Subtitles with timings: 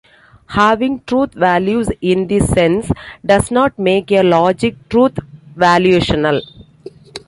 [0.47, 2.89] Having truth values in this sense
[3.23, 5.19] does not make a logic truth
[5.55, 6.41] valuational.